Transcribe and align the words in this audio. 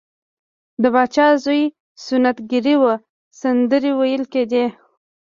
د 0.81 0.83
پاچا 0.93 1.27
د 1.33 1.39
زوی 1.43 1.63
سنت 2.05 2.37
ګیری 2.51 2.75
وه 2.81 2.93
سندرې 3.39 3.91
ویل 3.99 4.23
کیدې. 4.33 4.65